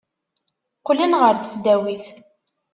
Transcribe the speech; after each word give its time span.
Qqlen 0.79 1.13
ɣer 1.21 1.33
tesdawit. 1.37 2.05